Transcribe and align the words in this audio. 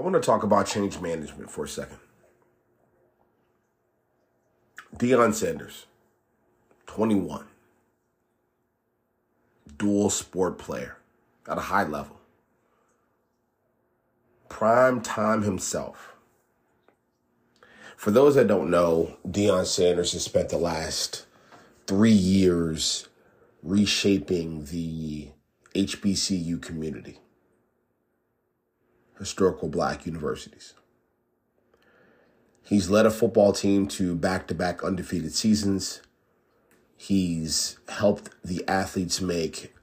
I 0.00 0.02
want 0.02 0.14
to 0.14 0.20
talk 0.22 0.42
about 0.42 0.66
change 0.66 0.98
management 0.98 1.50
for 1.50 1.64
a 1.64 1.68
second. 1.68 1.98
Deion 4.96 5.34
Sanders, 5.34 5.84
21, 6.86 7.44
dual 9.76 10.08
sport 10.08 10.56
player 10.56 10.96
at 11.46 11.58
a 11.58 11.60
high 11.60 11.84
level, 11.84 12.18
prime 14.48 15.02
time 15.02 15.42
himself. 15.42 16.14
For 17.94 18.10
those 18.10 18.36
that 18.36 18.46
don't 18.46 18.70
know, 18.70 19.18
Deion 19.28 19.66
Sanders 19.66 20.14
has 20.14 20.24
spent 20.24 20.48
the 20.48 20.56
last 20.56 21.26
three 21.86 22.10
years 22.10 23.06
reshaping 23.62 24.64
the 24.64 25.28
HBCU 25.74 26.62
community, 26.62 27.18
historical 29.20 29.68
black 29.68 30.06
universities. 30.06 30.74
He's 32.64 32.90
led 32.90 33.06
a 33.06 33.10
football 33.10 33.52
team 33.52 33.86
to 33.88 34.16
back 34.16 34.48
to 34.48 34.54
back 34.54 34.82
undefeated 34.82 35.34
seasons. 35.34 36.00
He's 36.96 37.78
helped 37.88 38.30
the 38.44 38.66
athletes 38.66 39.20
make 39.20 39.74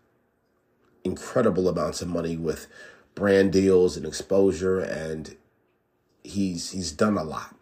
incredible 1.04 1.70
amounts 1.70 2.02
of 2.02 2.10
money 2.10 2.36
with 2.36 2.68
brand 3.16 3.54
deals 3.54 3.96
and 3.96 4.06
exposure 4.06 4.80
and 4.80 5.36
he's 6.24 6.72
he's 6.72 6.92
done 6.92 7.18
a 7.18 7.24
lot 7.24 7.56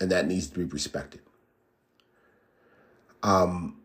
and 0.00 0.10
that 0.10 0.26
needs 0.26 0.48
to 0.48 0.58
be 0.58 0.64
respected. 0.64 1.20
Um 3.22 3.82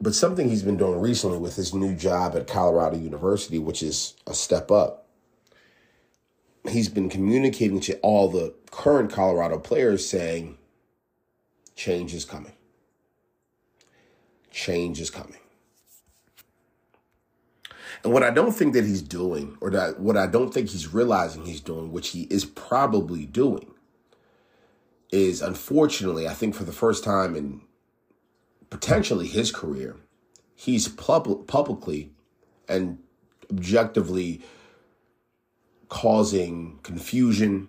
but 0.00 0.14
something 0.14 0.48
he's 0.48 0.62
been 0.62 0.76
doing 0.76 1.00
recently 1.00 1.38
with 1.38 1.56
his 1.56 1.72
new 1.72 1.94
job 1.94 2.36
at 2.36 2.46
Colorado 2.46 2.98
University, 2.98 3.58
which 3.58 3.82
is 3.82 4.14
a 4.26 4.34
step 4.34 4.70
up, 4.70 5.03
he's 6.68 6.88
been 6.88 7.08
communicating 7.08 7.80
to 7.80 7.98
all 7.98 8.28
the 8.28 8.54
current 8.70 9.12
Colorado 9.12 9.58
players 9.58 10.08
saying, 10.08 10.56
change 11.76 12.14
is 12.14 12.24
coming. 12.24 12.52
Change 14.50 15.00
is 15.00 15.10
coming. 15.10 15.38
And 18.02 18.12
what 18.12 18.22
I 18.22 18.30
don't 18.30 18.52
think 18.52 18.74
that 18.74 18.84
he's 18.84 19.02
doing, 19.02 19.56
or 19.60 19.70
that 19.70 19.98
what 19.98 20.16
I 20.16 20.26
don't 20.26 20.52
think 20.52 20.68
he's 20.68 20.92
realizing 20.92 21.44
he's 21.44 21.60
doing, 21.60 21.90
which 21.90 22.08
he 22.10 22.22
is 22.24 22.44
probably 22.44 23.24
doing, 23.24 23.72
is 25.10 25.40
unfortunately, 25.40 26.28
I 26.28 26.34
think 26.34 26.54
for 26.54 26.64
the 26.64 26.72
first 26.72 27.02
time 27.02 27.34
in 27.34 27.62
potentially 28.68 29.26
his 29.26 29.50
career, 29.50 29.96
he's 30.54 30.88
pub- 30.88 31.46
publicly 31.46 32.10
and 32.68 32.98
objectively 33.50 34.42
causing 35.88 36.78
confusion, 36.82 37.68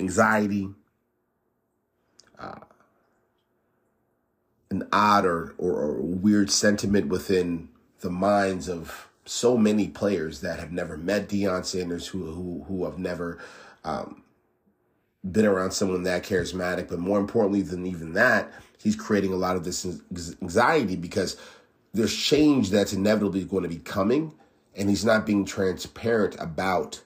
anxiety, 0.00 0.70
uh, 2.38 2.60
an 4.70 4.88
odd 4.92 5.24
or, 5.24 5.54
or, 5.58 5.72
or 5.72 6.00
weird 6.00 6.50
sentiment 6.50 7.08
within 7.08 7.68
the 8.00 8.10
minds 8.10 8.68
of 8.68 9.08
so 9.24 9.56
many 9.56 9.88
players 9.88 10.40
that 10.40 10.58
have 10.58 10.72
never 10.72 10.96
met 10.96 11.28
Deion 11.28 11.64
Sanders, 11.64 12.06
who 12.08 12.24
who 12.32 12.64
who 12.68 12.84
have 12.84 12.98
never 12.98 13.38
um, 13.84 14.22
been 15.30 15.46
around 15.46 15.70
someone 15.70 16.02
that 16.02 16.24
charismatic. 16.24 16.88
But 16.88 16.98
more 16.98 17.18
importantly 17.18 17.62
than 17.62 17.86
even 17.86 18.12
that, 18.14 18.52
he's 18.78 18.96
creating 18.96 19.32
a 19.32 19.36
lot 19.36 19.56
of 19.56 19.64
this 19.64 19.86
anxiety 20.42 20.96
because 20.96 21.36
there's 21.94 22.14
change 22.14 22.70
that's 22.70 22.92
inevitably 22.92 23.44
going 23.44 23.62
to 23.62 23.68
be 23.68 23.78
coming, 23.78 24.34
and 24.76 24.88
he's 24.88 25.04
not 25.04 25.26
being 25.26 25.44
transparent 25.44 26.36
about 26.38 27.02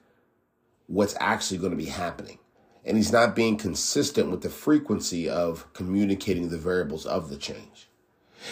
what's 0.87 1.17
actually 1.21 1.59
going 1.59 1.73
to 1.73 1.77
be 1.77 1.87
happening. 1.87 2.39
And 2.85 2.97
he's 2.97 3.13
not 3.13 3.37
being 3.37 3.59
consistent 3.59 4.31
with 4.31 4.43
the 4.43 4.49
frequency 4.49 5.29
of 5.29 5.71
communicating 5.75 6.49
the 6.49 6.57
variables 6.57 7.05
of 7.05 7.29
the 7.29 7.37
change. 7.37 7.89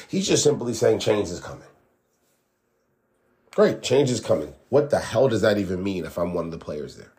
He's 0.09 0.29
just 0.29 0.43
simply 0.43 0.75
saying 0.75 0.99
change 0.99 1.29
is 1.31 1.41
coming. 1.41 1.69
Great, 3.55 3.83
change 3.83 4.11
is 4.11 4.21
coming. 4.21 4.53
What 4.69 4.91
the 4.91 4.99
hell 4.99 5.29
does 5.29 5.41
that 5.41 5.57
even 5.57 5.83
mean 5.83 6.05
if 6.05 6.19
I'm 6.19 6.35
one 6.35 6.45
of 6.45 6.51
the 6.51 6.59
players 6.59 6.97
there? 6.97 7.13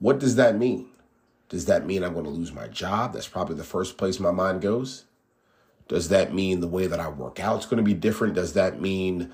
What 0.00 0.18
does 0.18 0.34
that 0.34 0.58
mean? 0.58 0.88
Does 1.48 1.66
that 1.66 1.86
mean 1.86 2.02
I'm 2.02 2.14
going 2.14 2.24
to 2.24 2.30
lose 2.30 2.52
my 2.52 2.66
job? 2.66 3.12
That's 3.12 3.28
probably 3.28 3.54
the 3.54 3.62
first 3.62 3.96
place 3.96 4.18
my 4.18 4.32
mind 4.32 4.62
goes. 4.62 5.04
Does 5.86 6.08
that 6.08 6.34
mean 6.34 6.58
the 6.58 6.66
way 6.66 6.88
that 6.88 6.98
I 6.98 7.08
work 7.08 7.38
out 7.38 7.60
is 7.60 7.66
going 7.66 7.76
to 7.76 7.82
be 7.84 7.94
different? 7.94 8.34
Does 8.34 8.54
that 8.54 8.80
mean 8.80 9.30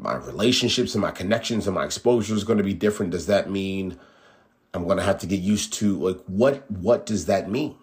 my 0.00 0.14
relationships 0.14 0.94
and 0.94 1.02
my 1.02 1.10
connections 1.10 1.66
and 1.66 1.74
my 1.74 1.84
exposure 1.84 2.34
is 2.34 2.44
going 2.44 2.58
to 2.58 2.64
be 2.64 2.74
different? 2.74 3.12
Does 3.12 3.26
that 3.26 3.50
mean 3.50 3.98
I'm 4.74 4.84
going 4.84 4.98
to 4.98 5.04
have 5.04 5.18
to 5.18 5.26
get 5.26 5.40
used 5.40 5.72
to 5.74 5.98
like 5.98 6.20
what 6.26 6.70
what 6.70 7.06
does 7.06 7.26
that 7.26 7.50
mean? 7.50 7.76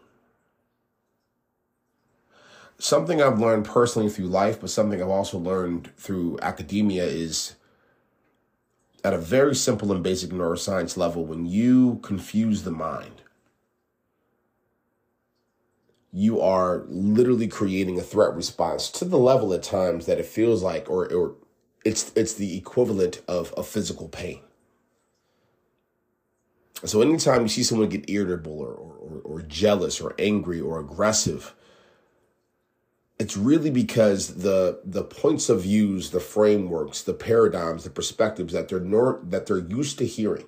something 2.79 3.21
I've 3.21 3.39
learned 3.39 3.65
personally 3.65 4.09
through 4.09 4.27
life, 4.27 4.61
but 4.61 4.69
something 4.69 5.01
I've 5.01 5.09
also 5.09 5.37
learned 5.37 5.91
through 5.97 6.39
academia 6.41 7.03
is 7.05 7.55
at 9.03 9.13
a 9.13 9.17
very 9.17 9.55
simple 9.55 9.91
and 9.91 10.03
basic 10.03 10.31
neuroscience 10.31 10.97
level, 10.97 11.25
when 11.25 11.45
you 11.45 11.99
confuse 12.03 12.63
the 12.63 12.71
mind, 12.71 13.21
you 16.11 16.41
are 16.41 16.83
literally 16.87 17.47
creating 17.47 17.99
a 17.99 18.03
threat 18.03 18.35
response 18.35 18.89
to 18.89 19.05
the 19.05 19.19
level 19.19 19.53
at 19.53 19.63
times 19.63 20.05
that 20.05 20.19
it 20.19 20.25
feels 20.25 20.63
like, 20.63 20.89
or, 20.89 21.11
or 21.13 21.35
it's 21.87 22.11
it's 22.17 22.33
the 22.33 22.57
equivalent 22.57 23.21
of 23.29 23.53
a 23.55 23.63
physical 23.63 24.09
pain. 24.09 24.41
So 26.83 27.01
anytime 27.01 27.43
you 27.43 27.47
see 27.47 27.63
someone 27.63 27.87
get 27.87 28.09
irritable 28.09 28.59
or, 28.59 28.73
or, 28.73 29.21
or 29.23 29.41
jealous 29.41 30.01
or 30.01 30.13
angry 30.19 30.59
or 30.59 30.79
aggressive, 30.79 31.55
it's 33.17 33.37
really 33.37 33.69
because 33.69 34.35
the 34.43 34.81
the 34.83 35.05
points 35.05 35.47
of 35.47 35.61
views, 35.61 36.11
the 36.11 36.19
frameworks, 36.19 37.01
the 37.01 37.13
paradigms, 37.13 37.85
the 37.85 37.89
perspectives 37.89 38.51
that 38.51 38.67
they're 38.67 38.81
nor- 38.81 39.21
that 39.23 39.45
they're 39.45 39.57
used 39.57 39.97
to 39.99 40.05
hearing, 40.05 40.45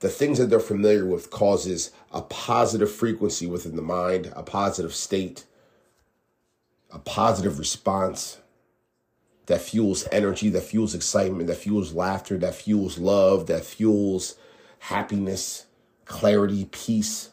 the 0.00 0.08
things 0.08 0.38
that 0.38 0.48
they're 0.48 0.58
familiar 0.58 1.04
with 1.04 1.28
causes 1.28 1.90
a 2.12 2.22
positive 2.22 2.90
frequency 2.90 3.46
within 3.46 3.76
the 3.76 3.82
mind, 3.82 4.32
a 4.34 4.42
positive 4.42 4.94
state, 4.94 5.44
a 6.90 6.98
positive 6.98 7.58
response 7.58 8.38
that 9.46 9.60
fuels 9.60 10.06
energy, 10.12 10.48
that 10.50 10.62
fuels 10.62 10.94
excitement, 10.94 11.46
that 11.46 11.56
fuels 11.56 11.92
laughter, 11.92 12.36
that 12.38 12.54
fuels 12.54 12.98
love, 12.98 13.46
that 13.46 13.64
fuels 13.64 14.36
happiness, 14.80 15.66
clarity, 16.04 16.68
peace, 16.70 17.30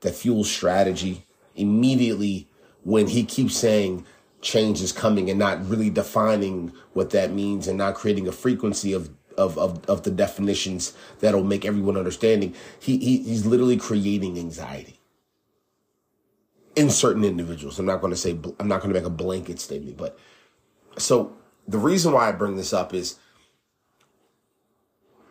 that 0.00 0.14
fuels 0.14 0.50
strategy. 0.50 1.24
Immediately 1.56 2.48
when 2.82 3.08
he 3.08 3.24
keeps 3.24 3.56
saying 3.56 4.04
change 4.40 4.82
is 4.82 4.92
coming 4.92 5.30
and 5.30 5.38
not 5.38 5.66
really 5.68 5.88
defining 5.88 6.72
what 6.92 7.10
that 7.10 7.32
means 7.32 7.66
and 7.66 7.78
not 7.78 7.94
creating 7.94 8.28
a 8.28 8.32
frequency 8.32 8.92
of 8.92 9.10
of, 9.36 9.58
of, 9.58 9.84
of 9.86 10.04
the 10.04 10.12
definitions 10.12 10.92
that'll 11.18 11.42
make 11.42 11.64
everyone 11.64 11.96
understanding. 11.96 12.54
He, 12.78 12.98
he 12.98 13.18
he's 13.18 13.44
literally 13.44 13.76
creating 13.76 14.38
anxiety 14.38 15.00
in 16.76 16.90
certain 16.90 17.24
individuals. 17.24 17.78
I'm 17.78 17.86
not 17.86 18.00
going 18.00 18.12
to 18.12 18.16
say 18.16 18.38
I'm 18.58 18.68
not 18.68 18.80
going 18.80 18.92
to 18.92 19.00
make 19.00 19.06
a 19.06 19.10
blanket 19.10 19.60
statement, 19.60 19.96
but 19.96 20.18
so 20.98 21.36
the 21.66 21.78
reason 21.78 22.12
why 22.12 22.28
I 22.28 22.32
bring 22.32 22.56
this 22.56 22.72
up 22.72 22.94
is 22.94 23.18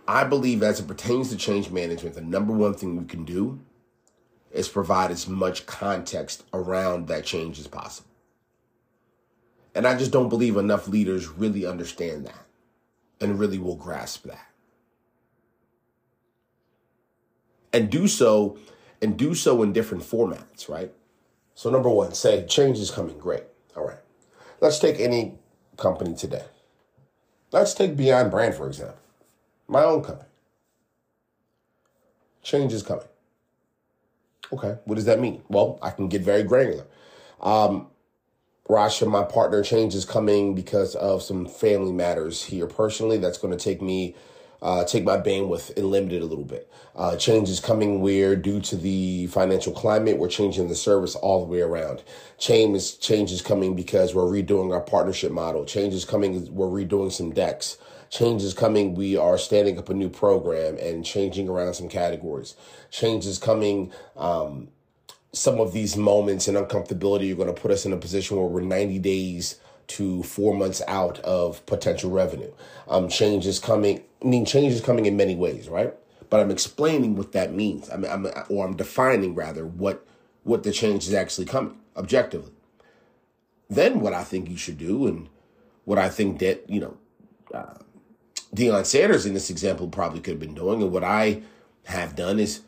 I 0.07 0.23
believe 0.23 0.63
as 0.63 0.79
it 0.79 0.87
pertains 0.87 1.29
to 1.29 1.37
change 1.37 1.69
management, 1.69 2.15
the 2.15 2.21
number 2.21 2.53
one 2.53 2.73
thing 2.73 2.97
we 2.97 3.05
can 3.05 3.23
do 3.23 3.61
is 4.51 4.67
provide 4.67 5.11
as 5.11 5.27
much 5.27 5.65
context 5.65 6.43
around 6.53 7.07
that 7.07 7.25
change 7.25 7.59
as 7.59 7.67
possible. 7.67 8.09
And 9.73 9.87
I 9.87 9.97
just 9.97 10.11
don't 10.11 10.29
believe 10.29 10.57
enough 10.57 10.87
leaders 10.87 11.27
really 11.27 11.65
understand 11.65 12.25
that 12.27 12.45
and 13.19 13.39
really 13.39 13.57
will 13.57 13.75
grasp 13.75 14.23
that. 14.25 14.47
And 17.71 17.89
do 17.89 18.07
so 18.07 18.59
and 19.01 19.17
do 19.17 19.33
so 19.33 19.63
in 19.63 19.73
different 19.73 20.03
formats, 20.03 20.69
right? 20.69 20.93
So 21.55 21.69
number 21.69 21.89
1, 21.89 22.13
say 22.13 22.45
change 22.45 22.79
is 22.79 22.91
coming, 22.91 23.17
great. 23.17 23.43
All 23.75 23.85
right. 23.85 23.99
Let's 24.59 24.79
take 24.79 24.99
any 24.99 25.35
company 25.77 26.15
today. 26.15 26.45
Let's 27.51 27.73
take 27.73 27.95
Beyond 27.95 28.31
Brand 28.31 28.55
for 28.55 28.67
example. 28.67 28.97
My 29.67 29.83
own 29.83 30.03
company. 30.03 30.29
Change 32.41 32.73
is 32.73 32.83
coming. 32.83 33.05
Okay, 34.51 34.77
what 34.85 34.95
does 34.95 35.05
that 35.05 35.19
mean? 35.19 35.41
Well, 35.47 35.79
I 35.81 35.89
can 35.89 36.09
get 36.09 36.21
very 36.21 36.43
granular. 36.43 36.85
Um, 37.41 37.87
Rasha, 38.69 39.09
my 39.09 39.23
partner, 39.23 39.63
change 39.63 39.95
is 39.95 40.05
coming 40.05 40.55
because 40.55 40.95
of 40.95 41.21
some 41.21 41.45
family 41.45 41.91
matters 41.91 42.43
here 42.45 42.67
personally. 42.67 43.17
That's 43.17 43.37
going 43.37 43.57
to 43.57 43.61
take 43.61 43.81
me 43.81 44.15
uh, 44.61 44.83
take 44.85 45.03
my 45.03 45.17
bandwidth 45.17 45.75
and 45.75 45.91
limit 45.91 46.13
it 46.13 46.21
a 46.21 46.25
little 46.25 46.45
bit. 46.45 46.71
Uh, 46.95 47.15
change 47.17 47.49
is 47.49 47.59
coming 47.59 48.01
where, 48.01 48.35
due 48.35 48.59
to 48.61 48.75
the 48.75 49.27
financial 49.27 49.73
climate, 49.73 50.17
we're 50.17 50.29
changing 50.29 50.67
the 50.67 50.75
service 50.75 51.15
all 51.15 51.45
the 51.45 51.51
way 51.51 51.61
around. 51.61 52.03
Change 52.37 52.77
is, 52.77 52.95
change 52.95 53.31
is 53.31 53.41
coming 53.41 53.75
because 53.75 54.13
we're 54.13 54.23
redoing 54.23 54.73
our 54.73 54.81
partnership 54.81 55.31
model. 55.31 55.65
Change 55.65 55.93
is 55.93 56.05
coming, 56.05 56.53
we're 56.53 56.67
redoing 56.67 57.11
some 57.11 57.31
decks. 57.31 57.77
Change 58.09 58.43
is 58.43 58.53
coming, 58.53 58.93
we 58.93 59.17
are 59.17 59.39
standing 59.39 59.79
up 59.79 59.89
a 59.89 59.93
new 59.93 60.09
program 60.09 60.77
and 60.77 61.03
changing 61.03 61.49
around 61.49 61.73
some 61.73 61.89
categories. 61.89 62.55
Change 62.91 63.25
is 63.25 63.39
coming, 63.39 63.91
um, 64.15 64.67
some 65.31 65.59
of 65.59 65.73
these 65.73 65.97
moments 65.97 66.47
and 66.47 66.55
uncomfortability 66.55 67.31
are 67.31 67.35
going 67.35 67.53
to 67.53 67.59
put 67.59 67.71
us 67.71 67.85
in 67.85 67.91
a 67.91 67.97
position 67.97 68.37
where 68.37 68.45
we're 68.45 68.61
90 68.61 68.99
days 68.99 69.59
to 69.87 70.23
four 70.23 70.53
months 70.53 70.81
out 70.87 71.19
of 71.19 71.65
potential 71.65 72.11
revenue. 72.11 72.51
Um, 72.87 73.09
change 73.09 73.45
is 73.45 73.59
coming. 73.59 74.03
I 74.23 74.27
mean, 74.27 74.45
change 74.45 74.73
is 74.73 74.81
coming 74.81 75.05
in 75.05 75.17
many 75.17 75.35
ways, 75.35 75.67
right? 75.67 75.93
But 76.29 76.39
I'm 76.39 76.51
explaining 76.51 77.15
what 77.15 77.33
that 77.33 77.53
means. 77.53 77.89
I 77.89 77.97
mean, 77.97 78.11
I'm, 78.11 78.27
or 78.49 78.65
I'm 78.65 78.75
defining 78.75 79.35
rather 79.35 79.65
what 79.65 80.05
what 80.43 80.63
the 80.63 80.71
change 80.71 81.07
is 81.07 81.13
actually 81.13 81.45
coming 81.45 81.77
objectively. 81.95 82.51
Then 83.69 84.01
what 84.01 84.13
I 84.13 84.23
think 84.23 84.49
you 84.49 84.57
should 84.57 84.77
do, 84.77 85.07
and 85.07 85.29
what 85.85 85.97
I 85.97 86.09
think 86.09 86.39
that 86.39 86.69
you 86.69 86.79
know, 86.79 86.97
uh, 87.53 87.75
Deion 88.55 88.85
Sanders 88.85 89.25
in 89.25 89.33
this 89.33 89.49
example 89.49 89.87
probably 89.87 90.19
could 90.21 90.33
have 90.33 90.39
been 90.39 90.55
doing, 90.55 90.81
and 90.81 90.91
what 90.91 91.03
I 91.03 91.43
have 91.85 92.15
done 92.15 92.39
is 92.39 92.61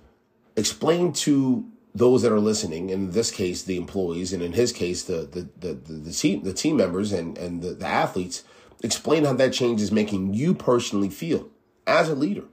explain 0.56 1.14
to 1.14 1.66
those 1.94 2.24
that 2.24 2.32
are 2.32 2.40
listening, 2.42 2.90
in 2.90 3.12
this 3.12 3.32
case, 3.32 3.64
the 3.64 3.78
employees, 3.78 4.34
and 4.34 4.44
in 4.44 4.54
his 4.54 4.72
case, 4.74 5.04
the 5.04 5.28
the 5.32 5.50
the, 5.58 5.74
the, 5.74 5.94
the 5.94 6.12
team 6.12 6.44
the 6.44 6.54
team 6.54 6.78
members 6.78 7.14
and 7.14 7.38
and 7.38 7.62
the, 7.62 7.74
the 7.74 7.88
athletes, 7.88 8.44
explain 8.84 9.26
how 9.26 9.34
that 9.34 9.54
change 9.54 9.82
is 9.82 9.92
making 9.92 10.34
you 10.34 10.54
personally 10.54 11.10
feel 11.10 11.50
as 11.88 12.10
a 12.10 12.16
leader. 12.16 12.46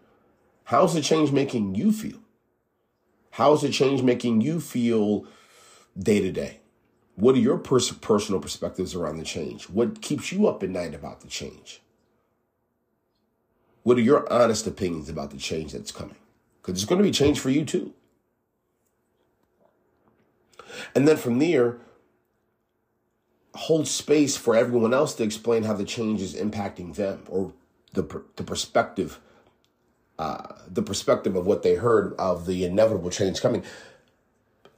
How's 0.64 0.94
the 0.94 1.00
change 1.00 1.32
making 1.32 1.74
you 1.74 1.92
feel? 1.92 2.18
How's 3.32 3.62
the 3.62 3.70
change 3.70 4.02
making 4.02 4.40
you 4.40 4.60
feel 4.60 5.26
day 5.98 6.20
to 6.20 6.30
day? 6.30 6.60
What 7.16 7.34
are 7.34 7.38
your 7.38 7.58
pers- 7.58 7.92
personal 7.92 8.40
perspectives 8.40 8.94
around 8.94 9.18
the 9.18 9.24
change? 9.24 9.68
What 9.68 10.00
keeps 10.00 10.32
you 10.32 10.46
up 10.46 10.62
at 10.62 10.70
night 10.70 10.94
about 10.94 11.20
the 11.20 11.28
change? 11.28 11.82
What 13.82 13.98
are 13.98 14.02
your 14.02 14.30
honest 14.32 14.66
opinions 14.66 15.08
about 15.08 15.30
the 15.30 15.38
change 15.38 15.72
that's 15.72 15.92
coming? 15.92 16.16
Because 16.60 16.80
it's 16.80 16.88
going 16.88 16.98
to 16.98 17.04
be 17.04 17.10
change 17.10 17.40
for 17.40 17.50
you 17.50 17.64
too. 17.64 17.92
And 20.94 21.06
then 21.06 21.16
from 21.16 21.38
there, 21.38 21.78
hold 23.62 23.86
space 23.86 24.36
for 24.36 24.56
everyone 24.56 24.92
else 24.92 25.14
to 25.14 25.22
explain 25.22 25.62
how 25.62 25.72
the 25.72 25.84
change 25.84 26.20
is 26.20 26.34
impacting 26.34 26.94
them 26.96 27.22
or 27.28 27.52
the, 27.92 28.02
the 28.36 28.42
perspective 28.42 29.20
uh, 30.18 30.54
the 30.68 30.82
perspective 30.82 31.34
of 31.36 31.46
what 31.46 31.62
they 31.62 31.74
heard 31.74 32.14
of 32.18 32.46
the 32.46 32.64
inevitable 32.64 33.10
change 33.10 33.40
coming. 33.40 33.64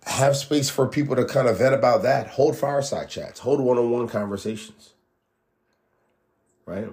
Have 0.04 0.36
space 0.36 0.70
for 0.70 0.86
people 0.86 1.16
to 1.16 1.25
kind 1.25 1.48
of 1.48 1.58
vent 1.58 1.75
about 1.75 2.02
that. 2.02 2.28
Hold 2.28 2.56
fireside 2.56 3.10
chats. 3.10 3.40
Hold 3.40 3.60
one-on-one 3.60 4.08
conversations. 4.08 4.94
Right? 6.66 6.88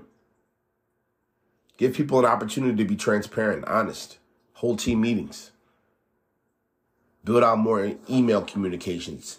Give 1.77 1.93
people 1.93 2.19
an 2.19 2.25
opportunity 2.25 2.75
to 2.75 2.89
be 2.89 2.95
transparent 2.95 3.65
honest. 3.67 4.17
Hold 4.53 4.79
team 4.79 5.01
meetings. 5.01 5.51
Build 7.23 7.43
out 7.43 7.59
more 7.59 7.93
email 8.09 8.41
communications 8.41 9.37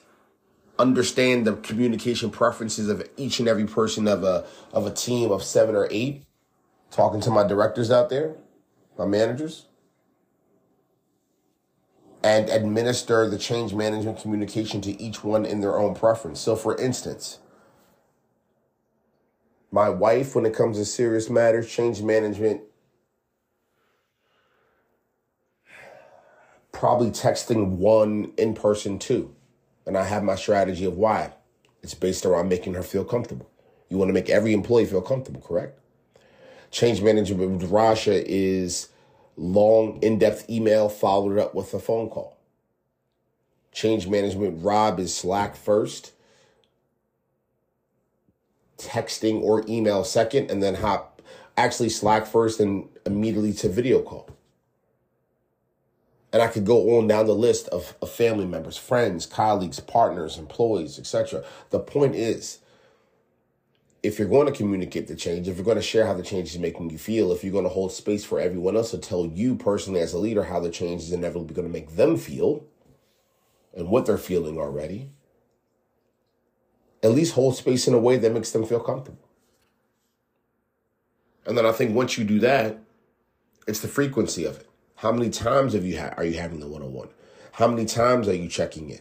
understand 0.82 1.46
the 1.46 1.55
communication 1.56 2.31
preferences 2.31 2.88
of 2.88 3.08
each 3.17 3.38
and 3.38 3.49
every 3.49 3.67
person 3.67 4.08
of 4.08 4.25
a 4.25 4.44
of 4.73 4.87
a 4.87 4.90
team 4.90 5.31
of 5.31 5.43
seven 5.43 5.75
or 5.75 5.88
eight 5.90 6.25
talking 6.90 7.20
to 7.20 7.31
my 7.31 7.46
directors 7.46 7.90
out 7.90 8.11
there 8.11 8.34
my 8.99 9.06
managers 9.06 9.67
and 12.25 12.50
administer 12.50 13.29
the 13.31 13.38
change 13.38 13.73
management 13.73 14.20
communication 14.20 14.81
to 14.81 15.00
each 15.00 15.25
one 15.25 15.46
in 15.46 15.61
their 15.61 15.79
own 15.79 15.94
preference 15.94 16.40
so 16.40 16.56
for 16.56 16.79
instance 16.79 17.38
my 19.70 19.88
wife 19.88 20.35
when 20.35 20.44
it 20.44 20.55
comes 20.55 20.76
to 20.76 20.85
serious 20.85 21.31
matters 21.31 21.73
change 21.73 22.02
management 22.02 22.61
probably 26.82 27.12
texting 27.12 27.76
one 27.76 28.32
in 28.37 28.55
person 28.55 28.99
too. 28.99 29.32
And 29.87 29.96
I 29.96 30.05
have 30.05 30.23
my 30.23 30.37
strategy 30.37 30.84
of 30.84 30.96
why. 30.96 31.32
It's 31.82 31.94
based 31.94 32.25
around 32.25 32.49
making 32.49 32.75
her 32.75 32.82
feel 32.82 33.05
comfortable. 33.05 33.50
You 33.88 33.99
want 33.99 34.08
to 34.08 34.14
make 34.14 34.31
every 34.31 34.55
employee 34.55 34.87
feel 34.87 35.02
comfortable, 35.02 35.40
correct? 35.40 35.79
Change 36.70 37.02
management 37.02 37.61
with 37.61 37.70
Rasha 37.70 38.23
is 38.25 38.88
long, 39.37 39.99
in 40.02 40.19
depth 40.19 40.49
email 40.49 40.88
followed 40.88 41.38
up 41.38 41.55
with 41.55 41.75
a 41.75 41.79
phone 41.79 42.08
call. 42.08 42.37
Change 43.73 44.06
management 44.06 44.62
Rob 44.62 45.00
is 45.00 45.14
Slack 45.14 45.56
first, 45.56 46.12
texting 48.78 49.43
or 49.43 49.64
email 49.69 50.05
second, 50.05 50.50
and 50.50 50.62
then 50.62 50.76
hop 50.76 51.20
actually 51.56 51.88
Slack 51.88 52.26
first 52.26 52.61
and 52.61 52.88
immediately 53.05 53.52
to 53.55 53.69
video 53.69 54.00
call. 54.00 54.28
And 56.32 56.40
I 56.40 56.49
could 56.49 56.64
go 56.64 56.99
on 56.99 57.06
down 57.06 57.26
the 57.26 57.34
list 57.34 57.69
of, 57.69 57.94
of 58.00 58.11
family 58.11 58.46
members, 58.46 58.76
friends, 58.76 59.26
colleagues, 59.26 59.81
partners, 59.81 60.38
employees, 60.38 60.99
etc. 60.99 61.44
The 61.70 61.81
point 61.81 62.14
is, 62.14 62.61
if 64.02 64.19
you're 64.19 64.29
going 64.29 64.46
to 64.46 64.52
communicate 64.52 65.06
the 65.06 65.14
change, 65.14 65.46
if 65.46 65.56
you're 65.56 65.64
going 65.64 65.76
to 65.76 65.82
share 65.82 66.06
how 66.06 66.14
the 66.14 66.23
change 66.23 66.50
is 66.50 66.58
making 66.58 66.90
you 66.90 66.99
feel, 66.99 67.31
if 67.32 67.44
you're 67.44 67.52
going 67.52 67.64
to 67.64 67.70
hold 67.70 67.93
space 67.93 68.25
for 68.25 68.40
everyone 68.40 68.76
else 68.76 68.90
to 68.90 68.99
tell 68.99 69.26
you 69.26 69.55
personally 69.55 70.00
as 70.00 70.12
a 70.12 70.19
leader 70.19 70.44
how 70.44 70.58
the 70.58 70.70
change 70.70 71.02
is 71.02 71.12
inevitably 71.12 71.55
going 71.55 71.69
to 71.69 71.73
make 71.73 71.94
them 71.96 72.17
feel 72.17 72.64
and 73.76 73.88
what 73.88 74.06
they're 74.06 74.19
feeling 74.19 74.58
already, 74.58 75.11
at 77.02 77.12
least 77.12 77.35
hold 77.35 77.56
space 77.56 77.87
in 77.87 77.94
a 77.94 77.99
way 77.99 78.17
that 78.17 78.32
makes 78.32 78.50
them 78.50 78.64
feel 78.64 78.81
comfortable. 78.81 79.28
And 81.46 81.56
then 81.58 81.67
I 81.67 81.73
think 81.73 81.94
once 81.94 82.17
you 82.19 82.25
do 82.25 82.38
that, 82.40 82.78
it's 83.67 83.81
the 83.81 83.88
frequency 83.88 84.44
of 84.44 84.58
it. 84.58 84.69
How 85.02 85.10
many 85.10 85.31
times 85.31 85.72
have 85.72 85.84
you 85.84 85.99
ha- 85.99 86.14
are 86.16 86.25
you 86.25 86.38
having 86.38 86.60
the 86.60 86.69
one 86.69 86.81
on 86.81 86.93
one? 86.93 87.08
How 87.50 87.66
many 87.66 87.87
times 87.87 88.28
are 88.28 88.34
you 88.37 88.49
checking 88.49 88.88
in? 88.88 89.00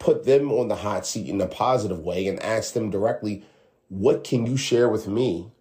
Put 0.00 0.24
them 0.24 0.50
on 0.50 0.66
the 0.66 0.74
hot 0.74 1.06
seat 1.06 1.28
in 1.28 1.40
a 1.40 1.46
positive 1.46 2.00
way 2.00 2.26
and 2.26 2.42
ask 2.42 2.74
them 2.74 2.90
directly, 2.90 3.44
what 3.88 4.24
can 4.24 4.46
you 4.46 4.56
share 4.56 4.88
with 4.88 5.06
me 5.06 5.52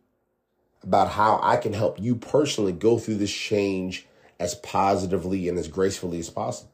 about 0.81 1.09
how 1.09 1.39
I 1.43 1.57
can 1.57 1.73
help 1.73 2.01
you 2.01 2.15
personally 2.15 2.71
go 2.71 2.97
through 2.97 3.17
this 3.17 3.31
change 3.31 4.07
as 4.39 4.55
positively 4.55 5.47
and 5.47 5.55
as 5.59 5.67
gracefully 5.67 6.17
as 6.17 6.31
possible? 6.31 6.71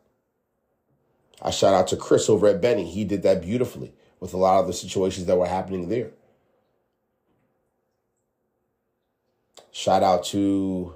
I 1.42 1.52
shout 1.52 1.74
out 1.74 1.88
to 1.90 1.98
Chris 1.98 2.30
over 2.30 2.48
at 2.48 2.62
Benny. 2.62 2.90
He 2.90 3.04
did 3.04 3.24
that 3.24 3.42
beautifully 3.42 3.92
with 4.22 4.34
a 4.34 4.38
lot 4.38 4.62
of 4.62 4.68
the 4.68 4.72
situations 4.72 5.26
that 5.26 5.38
were 5.38 5.46
happening 5.46 5.90
there. 5.90 6.12
Shout 9.74 10.04
out 10.04 10.24
to 10.26 10.96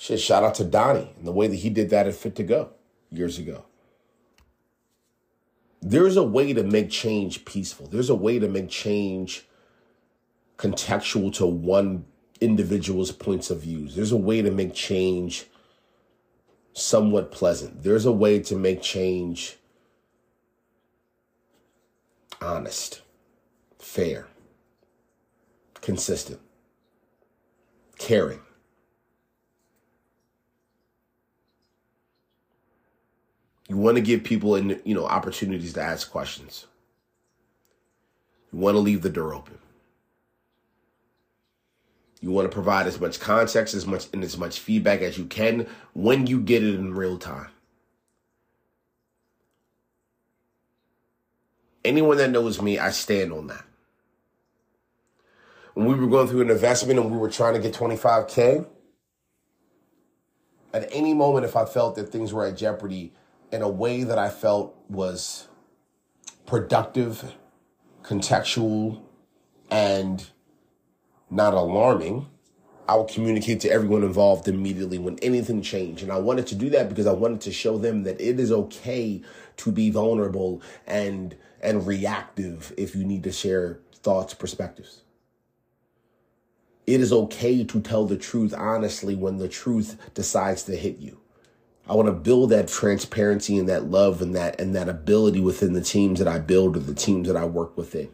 Shit, 0.00 0.18
shout 0.18 0.42
out 0.42 0.54
to 0.54 0.64
Donnie 0.64 1.12
and 1.18 1.26
the 1.26 1.30
way 1.30 1.46
that 1.46 1.56
he 1.56 1.68
did 1.68 1.90
that 1.90 2.06
at 2.06 2.14
Fit 2.14 2.34
to 2.36 2.42
Go 2.42 2.70
years 3.10 3.38
ago. 3.38 3.66
There's 5.82 6.16
a 6.16 6.22
way 6.22 6.54
to 6.54 6.62
make 6.62 6.88
change 6.88 7.44
peaceful. 7.44 7.86
There's 7.86 8.08
a 8.08 8.14
way 8.14 8.38
to 8.38 8.48
make 8.48 8.70
change 8.70 9.46
contextual 10.56 11.34
to 11.34 11.44
one 11.44 12.06
individual's 12.40 13.12
points 13.12 13.50
of 13.50 13.60
views. 13.60 13.94
There's 13.94 14.10
a 14.10 14.16
way 14.16 14.40
to 14.40 14.50
make 14.50 14.72
change 14.72 15.44
somewhat 16.72 17.30
pleasant. 17.30 17.82
There's 17.82 18.06
a 18.06 18.12
way 18.12 18.38
to 18.38 18.56
make 18.56 18.80
change 18.80 19.58
honest, 22.40 23.02
fair, 23.78 24.28
consistent, 25.82 26.40
caring. 27.98 28.40
You 33.70 33.76
want 33.76 33.98
to 33.98 34.00
give 34.00 34.24
people, 34.24 34.56
in, 34.56 34.82
you 34.84 34.96
know, 34.96 35.06
opportunities 35.06 35.74
to 35.74 35.80
ask 35.80 36.10
questions. 36.10 36.66
You 38.52 38.58
want 38.58 38.74
to 38.74 38.80
leave 38.80 39.02
the 39.02 39.10
door 39.10 39.32
open. 39.32 39.58
You 42.20 42.32
want 42.32 42.50
to 42.50 42.52
provide 42.52 42.88
as 42.88 43.00
much 43.00 43.20
context, 43.20 43.72
as 43.74 43.86
much 43.86 44.08
and 44.12 44.24
as 44.24 44.36
much 44.36 44.58
feedback 44.58 45.02
as 45.02 45.16
you 45.16 45.24
can 45.24 45.68
when 45.92 46.26
you 46.26 46.40
get 46.40 46.64
it 46.64 46.74
in 46.74 46.94
real 46.94 47.16
time. 47.16 47.50
Anyone 51.84 52.16
that 52.16 52.30
knows 52.30 52.60
me, 52.60 52.76
I 52.76 52.90
stand 52.90 53.32
on 53.32 53.46
that. 53.46 53.64
When 55.74 55.86
we 55.86 55.94
were 55.94 56.08
going 56.08 56.26
through 56.26 56.40
an 56.40 56.50
investment 56.50 56.98
and 56.98 57.08
we 57.08 57.18
were 57.18 57.30
trying 57.30 57.54
to 57.54 57.60
get 57.60 57.72
25K, 57.72 58.66
at 60.72 60.88
any 60.90 61.14
moment, 61.14 61.44
if 61.44 61.54
I 61.54 61.66
felt 61.66 61.94
that 61.94 62.08
things 62.10 62.32
were 62.32 62.44
at 62.44 62.56
jeopardy, 62.56 63.12
in 63.52 63.62
a 63.62 63.68
way 63.68 64.04
that 64.04 64.18
I 64.18 64.28
felt 64.28 64.74
was 64.88 65.48
productive, 66.46 67.34
contextual, 68.02 69.02
and 69.70 70.26
not 71.30 71.54
alarming. 71.54 72.26
I 72.88 72.96
would 72.96 73.08
communicate 73.08 73.60
to 73.60 73.70
everyone 73.70 74.02
involved 74.02 74.48
immediately 74.48 74.98
when 74.98 75.16
anything 75.20 75.62
changed. 75.62 76.02
And 76.02 76.10
I 76.10 76.18
wanted 76.18 76.48
to 76.48 76.56
do 76.56 76.70
that 76.70 76.88
because 76.88 77.06
I 77.06 77.12
wanted 77.12 77.40
to 77.42 77.52
show 77.52 77.78
them 77.78 78.02
that 78.02 78.20
it 78.20 78.40
is 78.40 78.50
okay 78.50 79.22
to 79.58 79.70
be 79.72 79.90
vulnerable 79.90 80.60
and 80.86 81.36
and 81.62 81.86
reactive 81.86 82.72
if 82.76 82.96
you 82.96 83.04
need 83.04 83.22
to 83.22 83.32
share 83.32 83.80
thoughts, 83.92 84.34
perspectives. 84.34 85.02
It 86.86 87.00
is 87.00 87.12
okay 87.12 87.62
to 87.62 87.80
tell 87.80 88.06
the 88.06 88.16
truth 88.16 88.54
honestly 88.56 89.14
when 89.14 89.36
the 89.36 89.48
truth 89.48 89.96
decides 90.14 90.64
to 90.64 90.74
hit 90.74 90.98
you. 90.98 91.20
I 91.90 91.94
want 91.94 92.06
to 92.06 92.12
build 92.12 92.50
that 92.50 92.68
transparency 92.68 93.58
and 93.58 93.68
that 93.68 93.90
love 93.90 94.22
and 94.22 94.32
that 94.36 94.60
and 94.60 94.76
that 94.76 94.88
ability 94.88 95.40
within 95.40 95.72
the 95.72 95.80
teams 95.80 96.20
that 96.20 96.28
I 96.28 96.38
build 96.38 96.76
or 96.76 96.78
the 96.78 96.94
teams 96.94 97.26
that 97.26 97.36
I 97.36 97.44
work 97.44 97.76
within. 97.76 98.10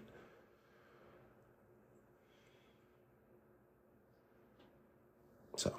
So 5.56 5.76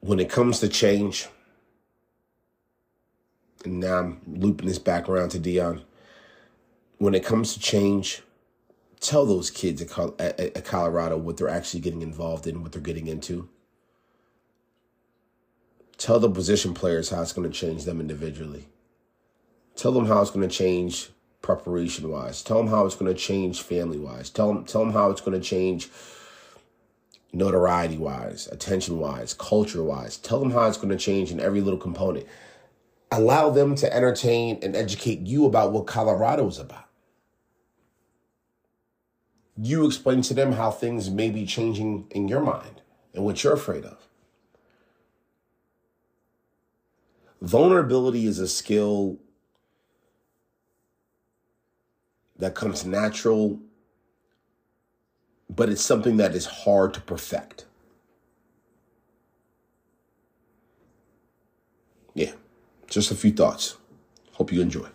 when 0.00 0.18
it 0.18 0.30
comes 0.30 0.60
to 0.60 0.68
change, 0.68 1.28
and 3.66 3.80
now 3.80 3.98
I'm 3.98 4.22
looping 4.26 4.66
this 4.66 4.78
back 4.78 5.10
around 5.10 5.28
to 5.30 5.38
Deion. 5.38 5.82
When 6.96 7.14
it 7.14 7.22
comes 7.22 7.52
to 7.52 7.60
change, 7.60 8.22
tell 9.00 9.26
those 9.26 9.50
kids 9.50 9.82
at, 9.82 10.64
Colorado 10.64 11.18
what 11.18 11.36
they're 11.36 11.50
actually 11.50 11.80
getting 11.80 12.00
involved 12.00 12.46
in, 12.46 12.62
what 12.62 12.72
they're 12.72 12.80
getting 12.80 13.08
into. 13.08 13.50
Tell 15.98 16.18
the 16.18 16.30
position 16.30 16.74
players 16.74 17.10
how 17.10 17.22
it's 17.22 17.32
going 17.32 17.50
to 17.50 17.58
change 17.58 17.84
them 17.84 18.00
individually. 18.00 18.68
Tell 19.74 19.92
them 19.92 20.06
how 20.06 20.20
it's 20.20 20.30
going 20.30 20.48
to 20.48 20.54
change 20.54 21.10
preparation 21.42 22.10
wise. 22.10 22.42
Tell 22.42 22.58
them 22.58 22.68
how 22.68 22.86
it's 22.86 22.96
going 22.96 23.12
to 23.12 23.18
change 23.20 23.62
family 23.62 23.98
wise. 23.98 24.30
Tell 24.30 24.52
them, 24.52 24.64
tell 24.64 24.84
them 24.84 24.92
how 24.92 25.10
it's 25.10 25.20
going 25.20 25.40
to 25.40 25.46
change 25.46 25.88
notoriety 27.32 27.98
wise, 27.98 28.46
attention 28.48 28.98
wise, 28.98 29.34
culture 29.34 29.82
wise. 29.82 30.16
Tell 30.16 30.40
them 30.40 30.50
how 30.50 30.66
it's 30.66 30.78
going 30.78 30.90
to 30.90 30.96
change 30.96 31.30
in 31.30 31.40
every 31.40 31.60
little 31.60 31.78
component. 31.78 32.26
Allow 33.10 33.50
them 33.50 33.74
to 33.76 33.94
entertain 33.94 34.58
and 34.62 34.74
educate 34.74 35.20
you 35.20 35.46
about 35.46 35.72
what 35.72 35.86
Colorado 35.86 36.48
is 36.48 36.58
about 36.58 36.86
you 39.56 39.86
explain 39.86 40.22
to 40.22 40.34
them 40.34 40.52
how 40.52 40.70
things 40.70 41.10
may 41.10 41.30
be 41.30 41.46
changing 41.46 42.06
in 42.10 42.28
your 42.28 42.40
mind 42.40 42.82
and 43.14 43.24
what 43.24 43.42
you're 43.42 43.54
afraid 43.54 43.84
of. 43.84 44.05
Vulnerability 47.40 48.26
is 48.26 48.38
a 48.38 48.48
skill 48.48 49.18
that 52.38 52.54
comes 52.54 52.84
natural, 52.84 53.60
but 55.48 55.68
it's 55.68 55.82
something 55.82 56.16
that 56.16 56.34
is 56.34 56.46
hard 56.46 56.94
to 56.94 57.00
perfect. 57.00 57.66
Yeah, 62.14 62.32
just 62.88 63.10
a 63.10 63.14
few 63.14 63.32
thoughts. 63.32 63.76
Hope 64.32 64.52
you 64.52 64.60
enjoy. 64.60 64.88